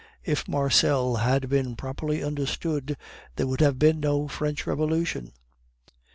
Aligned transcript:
If 0.25 0.47
Marcel 0.47 1.17
had 1.17 1.47
been 1.47 1.75
properly 1.75 2.23
understood, 2.23 2.97
there 3.35 3.45
would 3.45 3.61
have 3.61 3.77
been 3.77 3.99
no 3.99 4.27
French 4.27 4.65
Revolution." 4.65 5.31